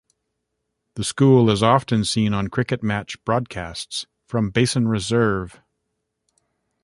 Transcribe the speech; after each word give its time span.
The 0.95 1.03
school 1.03 1.51
is 1.51 1.61
often 1.61 2.05
seen 2.05 2.33
on 2.33 2.47
cricket 2.47 2.81
match 2.81 3.23
broadcasts 3.23 4.07
from 4.25 4.49
Basin 4.49 4.87
Reserve. 4.87 5.61